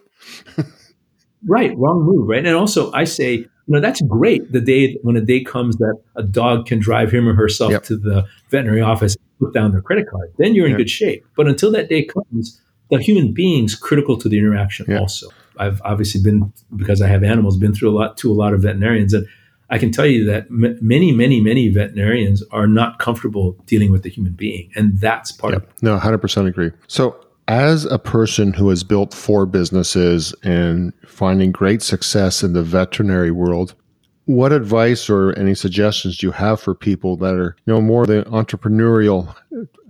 [1.48, 2.44] right, wrong move, right?
[2.44, 4.52] And also, I say, you know, that's great.
[4.52, 7.84] The day when a day comes that a dog can drive him or herself yep.
[7.84, 10.80] to the veterinary office, and put down their credit card, then you're in yep.
[10.80, 11.24] good shape.
[11.34, 14.86] But until that day comes, the human being's critical to the interaction.
[14.88, 15.00] Yep.
[15.00, 18.54] Also, I've obviously been because I have animals, been through a lot to a lot
[18.54, 19.26] of veterinarians, and
[19.70, 24.02] I can tell you that m- many, many, many veterinarians are not comfortable dealing with
[24.02, 25.62] the human being, and that's part yep.
[25.62, 25.82] of it.
[25.82, 26.70] No, hundred percent agree.
[26.86, 27.18] So,
[27.48, 33.30] as a person who has built four businesses and finding great success in the veterinary
[33.30, 33.74] world,
[34.26, 38.06] what advice or any suggestions do you have for people that are, you know, more
[38.06, 39.34] the entrepreneurial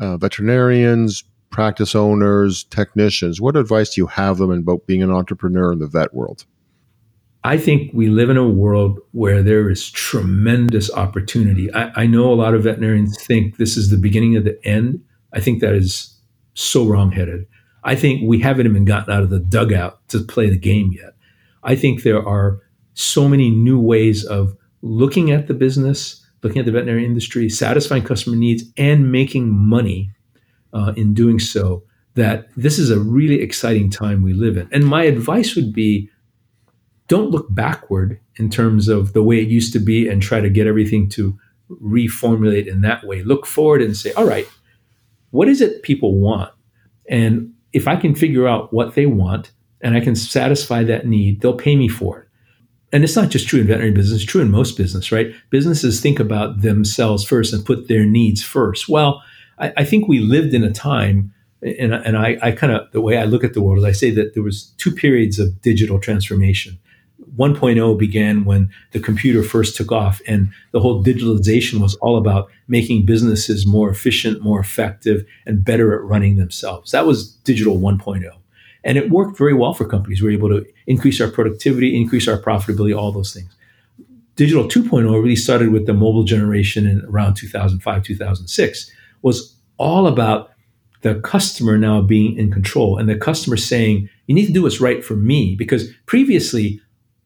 [0.01, 1.23] uh, veterinarians,
[1.55, 3.41] practice owners, technicians?
[3.41, 6.45] What advice do you have them about being an entrepreneur in the vet world?
[7.45, 11.73] I think we live in a world where there is tremendous opportunity.
[11.73, 15.01] I, I, know a lot of veterinarians think this is the beginning of the end.
[15.33, 16.19] I think that is
[16.55, 17.47] so wrongheaded.
[17.85, 21.13] I think we haven't even gotten out of the dugout to play the game yet.
[21.63, 22.61] I think there are
[22.95, 28.03] so many new ways of looking at the business, looking at the veterinary industry, satisfying
[28.03, 30.11] customer needs, and making money
[30.75, 31.83] uh, in doing so
[32.15, 34.69] that this is a really exciting time we live in.
[34.73, 36.11] And my advice would be
[37.09, 40.51] don't look backward in terms of the way it used to be and try to
[40.51, 41.39] get everything to
[41.71, 43.23] reformulate in that way.
[43.23, 44.49] Look forward and say, all right,
[45.31, 46.53] what is it people want?
[47.09, 51.41] And if I can figure out what they want and I can satisfy that need,
[51.41, 52.29] they'll pay me for it.
[52.93, 55.35] And it's not just true in veterinary business, it's true in most business, right?
[55.51, 58.89] Businesses think about themselves first and put their needs first.
[58.89, 59.23] Well,
[59.59, 63.01] I, I think we lived in a time and, and I, I kind of the
[63.01, 65.61] way I look at the world is I say that there was two periods of
[65.63, 66.79] digital transformation.
[67.37, 72.51] 1.0 began when the computer first took off and the whole digitalization was all about
[72.69, 76.91] making businesses more efficient, more effective, and better at running themselves.
[76.91, 78.31] That was digital 1.0.
[78.85, 80.21] And it worked very well for companies.
[80.21, 83.51] We were able to increase our productivity, increase our profitability, all those things.
[84.37, 88.91] Digital 2.0 really started with the mobile generation in around 2005, 2006,
[89.25, 90.51] was all about
[91.01, 94.81] the customer now being in control and the customer saying, you need to do what's
[94.81, 95.57] right for me.
[95.57, 96.81] Because previously,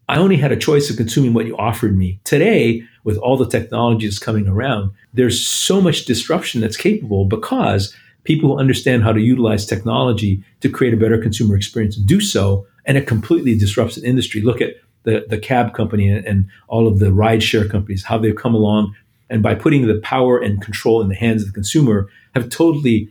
[0.08, 2.20] I only had a choice of consuming what you offered me.
[2.24, 7.94] Today, with all the technology that's coming around, there's so much disruption that's capable because
[8.24, 12.66] people who understand how to utilize technology to create a better consumer experience do so,
[12.84, 14.40] and it completely disrupts an industry.
[14.40, 18.36] Look at the, the cab company and, and all of the rideshare companies, how they've
[18.36, 18.94] come along,
[19.30, 23.10] and by putting the power and control in the hands of the consumer, have totally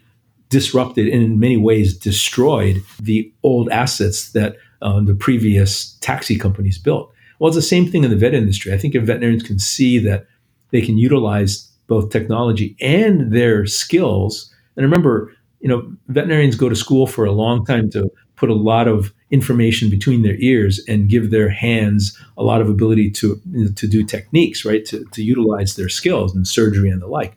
[0.50, 6.78] disrupted and in many ways destroyed the old assets that uh, the previous taxi companies
[6.78, 7.12] built.
[7.40, 8.74] Well, it's the same thing in the vet industry.
[8.74, 10.26] I think if veterinarians can see that
[10.72, 16.76] they can utilize both technology and their skills, and remember, you know, veterinarians go to
[16.76, 21.10] school for a long time to put a lot of information between their ears and
[21.10, 23.42] give their hands a lot of ability to
[23.76, 24.86] to do techniques, right?
[24.86, 27.36] To, to utilize their skills in surgery and the like.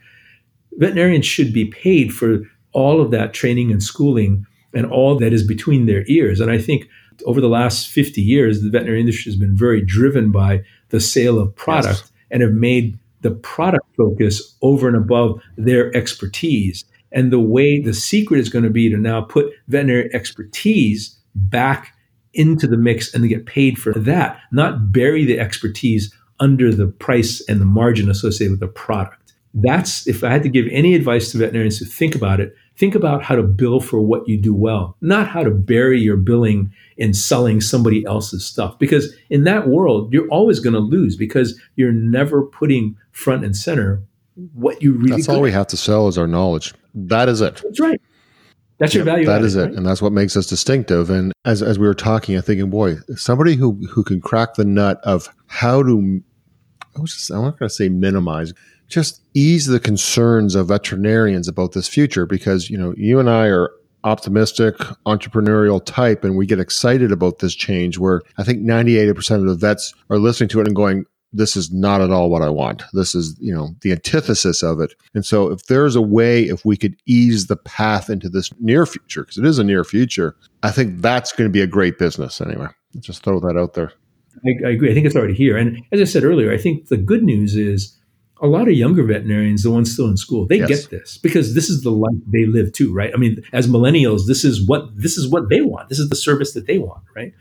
[0.73, 5.47] Veterinarians should be paid for all of that training and schooling and all that is
[5.47, 6.41] between their ears.
[6.41, 6.87] And I think
[7.27, 11.39] over the last 50 years, the veterinary industry has been very driven by the sale
[11.39, 12.13] of product yes.
[12.31, 16.85] and have made the product focus over and above their expertise.
[17.13, 21.95] And the way the secret is going to be to now put veterinary expertise back
[22.33, 26.87] into the mix and to get paid for that, not bury the expertise under the
[26.87, 29.35] price and the margin associated with the product.
[29.53, 32.95] That's if I had to give any advice to veterinarians to think about it, think
[32.95, 36.73] about how to bill for what you do well, not how to bury your billing
[36.97, 38.79] in selling somebody else's stuff.
[38.79, 43.57] Because in that world, you're always going to lose because you're never putting front and
[43.57, 44.03] center
[44.55, 45.17] what you really.
[45.17, 46.73] That's all we have to sell is our knowledge.
[46.95, 47.61] That is it.
[47.63, 48.01] That's right.
[48.81, 49.27] That's your value.
[49.27, 49.75] That added, is it, right?
[49.75, 51.11] and that's what makes us distinctive.
[51.11, 54.65] And as as we were talking, I'm thinking, boy, somebody who who can crack the
[54.65, 56.23] nut of how to.
[56.97, 58.53] I was just, I'm not going to say minimize,
[58.89, 63.47] just ease the concerns of veterinarians about this future because you know you and I
[63.47, 63.71] are
[64.03, 64.77] optimistic
[65.07, 69.55] entrepreneurial type and we get excited about this change where I think 98% of the
[69.55, 72.83] vets are listening to it and going this is not at all what I want.
[72.93, 74.95] This is, you know, the antithesis of it.
[75.15, 78.87] And so if there's a way if we could ease the path into this near
[78.87, 81.99] future because it is a near future, I think that's going to be a great
[81.99, 82.69] business anyway.
[82.99, 83.93] Just throw that out there.
[84.45, 84.91] I, I agree.
[84.91, 85.57] I think it's already here.
[85.57, 87.97] And as I said earlier, I think the good news is
[88.43, 90.69] a lot of younger veterinarians, the ones still in school, they yes.
[90.69, 93.11] get this because this is the life they live too, right?
[93.15, 95.91] I mean, as millennials, this is what this is what they want.
[95.91, 97.35] This is the service that they want, right?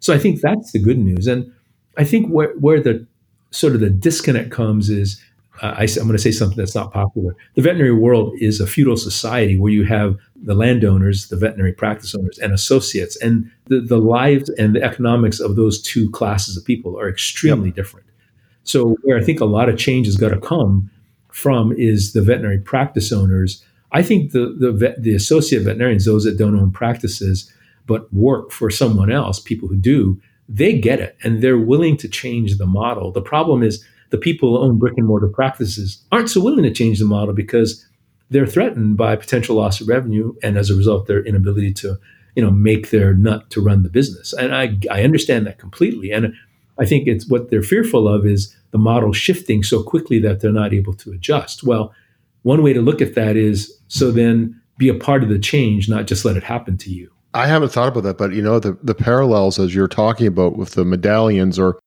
[0.00, 1.26] So I think that's the good news.
[1.26, 1.52] And
[1.98, 3.06] I think where where the
[3.50, 5.22] sort of the disconnect comes is
[5.62, 7.34] uh, I, am going to say something that's not popular.
[7.54, 12.14] The veterinary world is a feudal society where you have the landowners, the veterinary practice
[12.14, 13.16] owners, and associates.
[13.16, 17.68] And the, the lives and the economics of those two classes of people are extremely
[17.68, 17.76] yep.
[17.76, 18.06] different.
[18.62, 20.90] So, where I think a lot of change has got to come
[21.32, 23.64] from is the veterinary practice owners.
[23.92, 27.52] I think the, the, vet, the associate veterinarians, those that don't own practices
[27.86, 32.08] but work for someone else, people who do, they get it and they're willing to
[32.08, 33.12] change the model.
[33.12, 36.72] The problem is, the people who own brick and mortar practices aren't so willing to
[36.72, 37.86] change the model because
[38.30, 41.96] they're threatened by potential loss of revenue and as a result their inability to
[42.34, 44.32] you know make their nut to run the business.
[44.32, 46.10] And i i understand that completely.
[46.10, 46.34] And
[46.78, 50.52] i think it's what they're fearful of is the model shifting so quickly that they're
[50.52, 51.62] not able to adjust.
[51.62, 51.94] Well
[52.42, 55.88] one way to look at that is so then be a part of the change
[55.88, 58.58] not just let it happen to you I haven't thought about that, but you know
[58.58, 61.78] the the parallels as you're talking about with the medallions or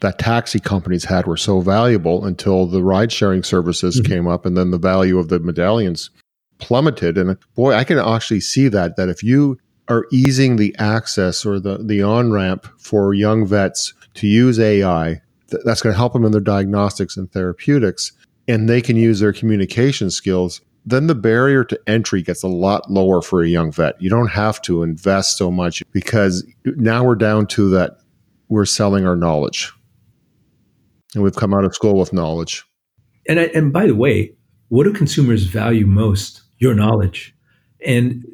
[0.00, 4.12] that taxi companies had were so valuable until the ride sharing services mm-hmm.
[4.12, 6.10] came up and then the value of the medallions
[6.58, 9.56] plummeted and boy i can actually see that that if you
[9.88, 15.20] are easing the access or the the on ramp for young vets to use ai
[15.50, 18.12] th- that's going to help them in their diagnostics and therapeutics
[18.46, 22.90] and they can use their communication skills then the barrier to entry gets a lot
[22.90, 27.14] lower for a young vet you don't have to invest so much because now we're
[27.14, 27.98] down to that
[28.48, 29.72] we're selling our knowledge
[31.14, 32.64] and we've come out of school with knowledge.
[33.28, 34.34] And I, and by the way,
[34.68, 36.42] what do consumers value most?
[36.58, 37.34] Your knowledge,
[37.86, 38.24] and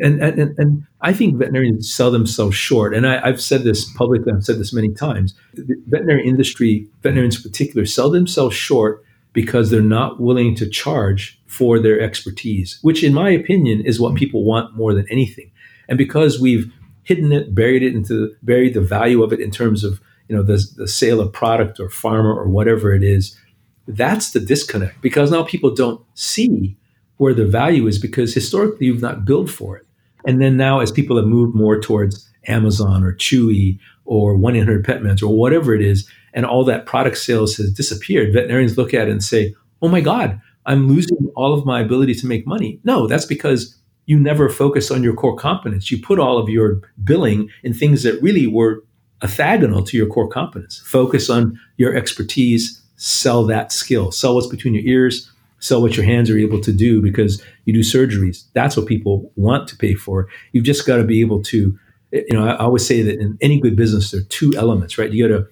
[0.00, 2.94] and and, and I think veterinarians sell themselves short.
[2.94, 4.32] And I, have said this publicly.
[4.34, 5.34] I've said this many times.
[5.54, 9.03] The veterinary industry, veterinarians in particular, sell themselves short
[9.34, 14.14] because they're not willing to charge for their expertise, which, in my opinion, is what
[14.14, 15.50] people want more than anything.
[15.88, 16.72] And because we've
[17.02, 20.42] hidden it, buried it into buried the value of it in terms of you know
[20.42, 23.38] the, the sale of product or pharma or whatever it is
[23.86, 26.76] that's the disconnect because now people don't see
[27.18, 29.86] where the value is because historically you've not billed for it
[30.26, 35.28] and then now as people have moved more towards amazon or chewy or 1-800-PetMeds or
[35.28, 39.24] whatever it is and all that product sales has disappeared veterinarians look at it and
[39.24, 43.26] say oh my god i'm losing all of my ability to make money no that's
[43.26, 43.76] because
[44.06, 48.02] you never focus on your core competence you put all of your billing in things
[48.02, 48.82] that really were
[49.24, 50.82] orthogonal to your core competence.
[50.84, 55.30] Focus on your expertise, sell that skill, sell what's between your ears,
[55.60, 58.44] sell what your hands are able to do because you do surgeries.
[58.52, 60.28] That's what people want to pay for.
[60.52, 61.78] You've just got to be able to,
[62.12, 65.10] you know, I always say that in any good business, there are two elements, right?
[65.10, 65.48] You got to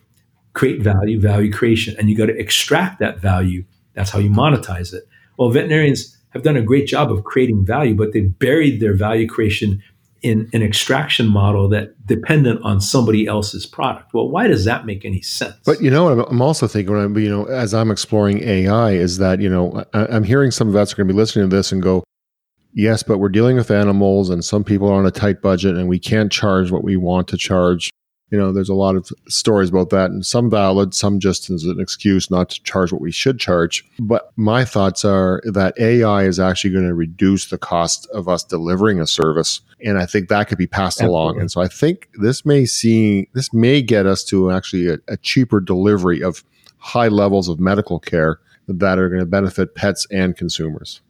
[0.54, 3.64] create value, value creation, and you got to extract that value.
[3.94, 5.08] That's how you monetize it.
[5.38, 9.26] Well, veterinarians have done a great job of creating value, but they buried their value
[9.26, 9.82] creation
[10.22, 14.14] in an extraction model that dependent on somebody else's product.
[14.14, 15.56] Well, why does that make any sense?
[15.64, 19.48] But you know, I'm also thinking, you know, as I'm exploring AI, is that you
[19.48, 22.04] know, I'm hearing some vets are going to be listening to this and go,
[22.72, 25.88] "Yes, but we're dealing with animals, and some people are on a tight budget, and
[25.88, 27.90] we can't charge what we want to charge."
[28.32, 31.64] You know, there's a lot of stories about that, and some valid, some just as
[31.64, 33.84] an excuse not to charge what we should charge.
[33.98, 38.42] But my thoughts are that AI is actually going to reduce the cost of us
[38.42, 41.14] delivering a service, and I think that could be passed Absolutely.
[41.14, 41.40] along.
[41.40, 45.18] And so I think this may see this may get us to actually a, a
[45.18, 46.42] cheaper delivery of
[46.78, 51.02] high levels of medical care that are going to benefit pets and consumers.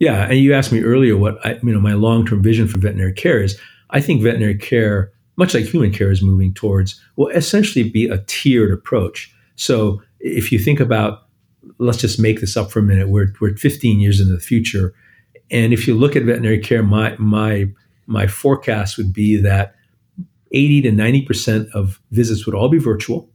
[0.00, 2.80] Yeah, and you asked me earlier what I, you know my long term vision for
[2.80, 3.56] veterinary care is.
[3.92, 5.10] I think veterinary care
[5.40, 9.34] much like human care is moving towards, will essentially be a tiered approach.
[9.56, 11.22] So if you think about,
[11.78, 14.92] let's just make this up for a minute, we're, we're 15 years into the future.
[15.50, 17.68] And if you look at veterinary care, my, my,
[18.06, 19.74] my forecast would be that
[20.52, 23.26] 80 to 90% of visits would all be virtual.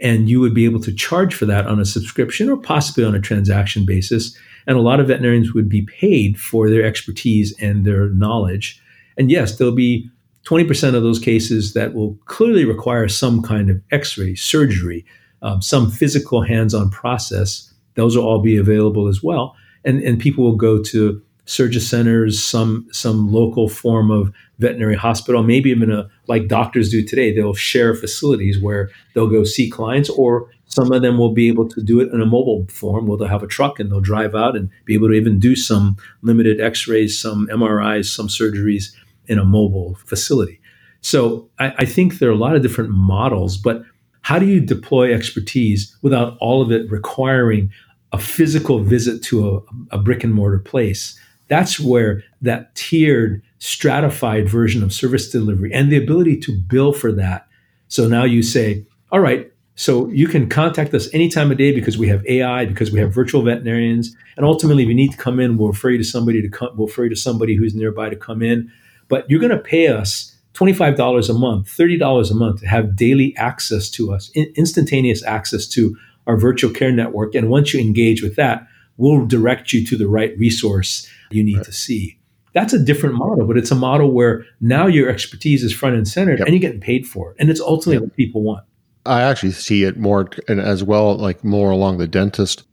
[0.00, 3.14] And you would be able to charge for that on a subscription or possibly on
[3.14, 4.36] a transaction basis.
[4.66, 8.82] And a lot of veterinarians would be paid for their expertise and their knowledge.
[9.16, 10.10] And yes, there'll be
[10.44, 15.04] 20% of those cases that will clearly require some kind of x ray, surgery,
[15.42, 19.54] um, some physical hands on process, those will all be available as well.
[19.84, 25.42] And, and people will go to surgery centers, some, some local form of veterinary hospital,
[25.42, 27.34] maybe even a, like doctors do today.
[27.34, 31.68] They'll share facilities where they'll go see clients, or some of them will be able
[31.68, 34.34] to do it in a mobile form where they'll have a truck and they'll drive
[34.34, 38.94] out and be able to even do some limited x rays, some MRIs, some surgeries
[39.26, 40.60] in a mobile facility.
[41.00, 43.82] So I, I think there are a lot of different models, but
[44.22, 47.70] how do you deploy expertise without all of it requiring
[48.12, 51.18] a physical visit to a, a, brick and mortar place?
[51.48, 57.10] That's where that tiered, stratified version of service delivery and the ability to bill for
[57.12, 57.46] that.
[57.88, 61.72] So now you say, all right, So you can contact us any time of day
[61.72, 65.16] because we have AI, because we have virtual veterinarians, and ultimately, if you need to
[65.16, 66.70] come in, we'll refer you to somebody to come.
[66.76, 68.70] We'll refer you to somebody who's nearby to come in.
[69.08, 72.66] But you're going to pay us twenty-five dollars a month, thirty dollars a month to
[72.66, 75.96] have daily access to us, instantaneous access to
[76.26, 77.34] our virtual care network.
[77.34, 81.56] And once you engage with that, we'll direct you to the right resource you need
[81.56, 81.66] right.
[81.66, 82.18] to see.
[82.54, 86.06] That's a different model, but it's a model where now your expertise is front and
[86.06, 86.40] center, yep.
[86.40, 88.02] and you're getting paid for it, and it's ultimately yep.
[88.02, 88.64] what people want.
[89.06, 92.64] I actually see it more and as well, like more along the dentist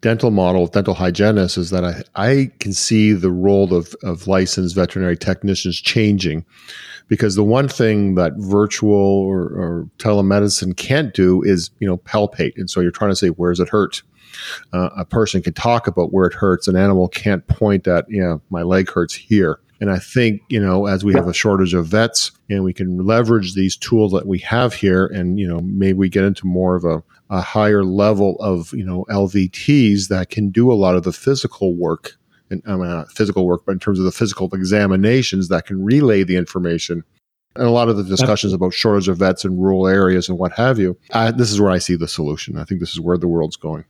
[0.00, 4.74] dental model, dental hygienist, is that I, I can see the role of, of licensed
[4.74, 6.44] veterinary technicians changing
[7.08, 12.52] because the one thing that virtual or, or telemedicine can't do is, you know, palpate.
[12.56, 14.02] And so you're trying to say, where's it hurt?
[14.72, 16.68] Uh, a person can talk about where it hurts.
[16.68, 19.58] An animal can't point at, you know, my leg hurts here.
[19.80, 23.06] And I think, you know, as we have a shortage of vets and we can
[23.06, 26.76] leverage these tools that we have here and, you know, maybe we get into more
[26.76, 31.04] of a, a higher level of, you know, LVTs that can do a lot of
[31.04, 32.16] the physical work
[32.50, 35.82] and I mean, not physical work, but in terms of the physical examinations that can
[35.82, 37.04] relay the information
[37.56, 40.52] and a lot of the discussions about shortage of vets in rural areas and what
[40.52, 40.96] have you.
[41.12, 42.56] I, this is where I see the solution.
[42.58, 43.84] I think this is where the world's going.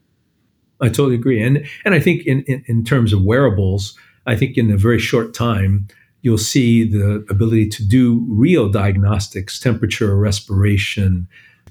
[0.80, 4.56] I totally agree, and and I think in, in, in terms of wearables, I think
[4.56, 5.88] in a very short time,
[6.22, 11.26] you'll see the ability to do real diagnostics, temperature, respiration,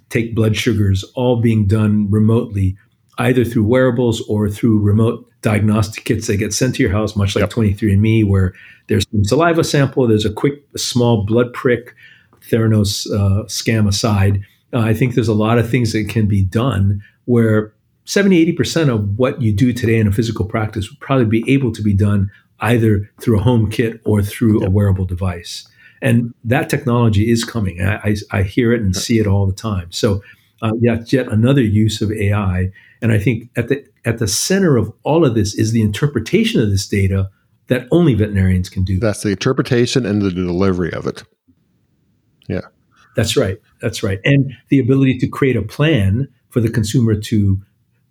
[0.09, 2.75] take blood sugars, all being done remotely,
[3.19, 7.35] either through wearables or through remote diagnostic kits that get sent to your house, much
[7.35, 7.51] like yep.
[7.51, 8.53] 23andMe, where
[8.87, 11.95] there's some saliva sample, there's a quick, small blood prick,
[12.41, 14.43] Theranos uh, scam aside.
[14.73, 17.73] Uh, I think there's a lot of things that can be done where
[18.09, 21.71] 70, 80% of what you do today in a physical practice would probably be able
[21.71, 25.67] to be done either through a home kit or through a wearable device.
[26.01, 27.83] And that technology is coming.
[27.83, 29.91] I, I, I hear it and see it all the time.
[29.91, 30.23] So,
[30.63, 32.71] uh, yeah, yet another use of AI.
[32.99, 36.59] And I think at the at the center of all of this is the interpretation
[36.59, 37.29] of this data
[37.67, 38.97] that only veterinarians can do.
[38.99, 41.23] That's the interpretation and the delivery of it.
[42.47, 42.61] Yeah.
[43.15, 43.59] That's right.
[43.81, 44.19] That's right.
[44.23, 47.61] And the ability to create a plan for the consumer to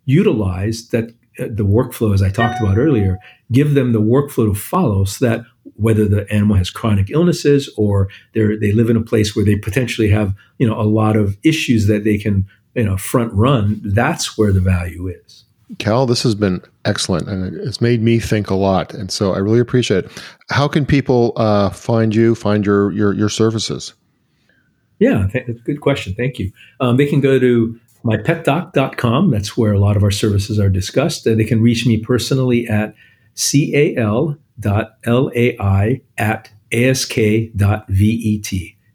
[0.09, 3.19] utilize that uh, the workflow as I talked about earlier,
[3.53, 5.45] give them the workflow to follow so that
[5.77, 9.57] whether the animal has chronic illnesses or they they live in a place where they
[9.57, 13.81] potentially have, you know, a lot of issues that they can, you know, front run,
[13.85, 15.45] that's where the value is.
[15.79, 18.95] Cal, this has been excellent and it's made me think a lot.
[18.95, 20.25] And so I really appreciate it.
[20.49, 23.93] How can people uh, find you, find your, your, your services?
[24.99, 26.15] Yeah, th- good question.
[26.15, 26.51] Thank you.
[26.81, 27.79] Um, they can go to
[28.09, 29.31] mypetdoc.com.
[29.31, 31.27] That's where a lot of our services are discussed.
[31.27, 32.95] Uh, they can reach me personally at
[33.37, 34.37] cal.lai
[36.19, 37.57] at ask.vet,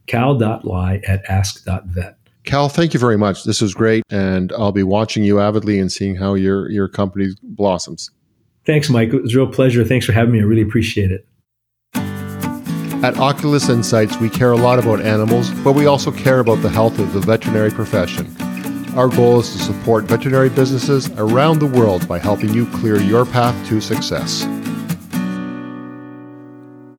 [0.08, 2.18] cal.lai at ask.vet.
[2.44, 3.46] Cal, thank you very much.
[3.46, 7.30] This was great, and I'll be watching you avidly and seeing how your your company
[7.42, 8.12] blossoms.
[8.66, 9.14] Thanks, Mike.
[9.14, 9.86] It was a real pleasure.
[9.86, 10.40] Thanks for having me.
[10.40, 11.26] I really appreciate it.
[13.04, 16.70] At Oculus Insights, we care a lot about animals, but we also care about the
[16.70, 18.34] health of the veterinary profession.
[18.96, 23.26] Our goal is to support veterinary businesses around the world by helping you clear your
[23.26, 24.46] path to success.